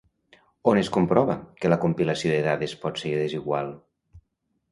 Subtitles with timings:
[0.69, 1.33] On es comprova
[1.65, 3.73] que la compilació de dades pot ser desigual?